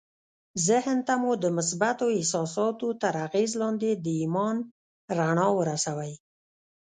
[0.67, 4.57] ذهن ته مو د مثبتو احساساتو تر اغېز لاندې د ايمان
[5.17, 6.13] رڼا ورسوئ.